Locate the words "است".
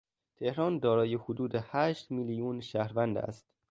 3.17-3.45